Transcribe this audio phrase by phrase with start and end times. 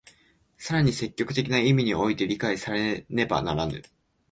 [0.57, 3.83] 更に積極的な意味において理解されねばならぬ。